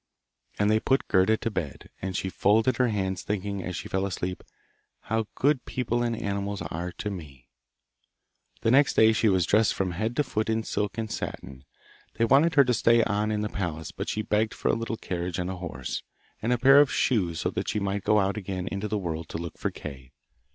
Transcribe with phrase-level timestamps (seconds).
[0.57, 4.07] And they put Gerda to bed, and she folded her hands, thinking, as she fell
[4.07, 4.43] asleep,
[5.01, 7.49] 'How good people and animals are to me!'
[8.61, 11.65] The next day she was dressed from head to foot in silk and satin.
[12.15, 14.97] They wanted her to stay on in the palace, but she begged for a little
[14.97, 16.01] carriage and a horse,
[16.41, 19.29] and a pair of shoes so that she might go out again into the world
[19.29, 20.13] to look for Kay.